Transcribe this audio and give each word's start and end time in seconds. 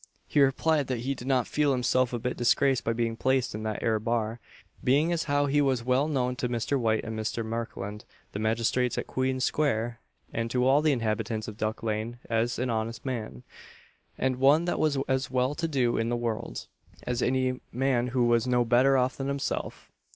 He 0.27 0.41
replied 0.41 0.87
that 0.87 1.01
he 1.01 1.13
did 1.13 1.27
not 1.27 1.45
feel 1.45 1.73
himself 1.73 2.11
a 2.11 2.17
bit 2.17 2.35
disgraced 2.35 2.83
by 2.83 2.91
being 2.93 3.15
placed 3.15 3.53
in 3.53 3.61
that 3.61 3.83
'ere 3.83 3.99
bar, 3.99 4.39
being 4.83 5.11
as 5.13 5.25
how 5.25 5.45
he 5.45 5.61
was 5.61 5.83
well 5.83 6.07
known 6.07 6.35
to 6.37 6.49
Mr. 6.49 6.79
White 6.79 7.03
and 7.03 7.15
Mr. 7.15 7.45
Markland, 7.45 8.03
the 8.31 8.39
magistrates 8.39 8.97
at 8.97 9.05
Queen 9.05 9.39
square, 9.39 9.99
and 10.33 10.49
to 10.49 10.65
all 10.65 10.81
the 10.81 10.91
inhabitants 10.91 11.47
of 11.47 11.55
Duck 11.55 11.83
lane, 11.83 12.17
as 12.31 12.57
an 12.57 12.71
honest 12.71 13.05
man, 13.05 13.43
and 14.17 14.37
one 14.37 14.65
that 14.65 14.79
was 14.79 14.97
as 15.07 15.29
well 15.29 15.53
to 15.53 15.67
do 15.67 15.97
in 15.99 16.09
the 16.09 16.15
world, 16.17 16.65
as 17.03 17.21
any 17.21 17.61
man 17.71 18.07
who 18.07 18.25
was 18.25 18.47
no 18.47 18.65
better 18.65 18.97
off 18.97 19.17
than 19.17 19.27
himself. 19.27 19.91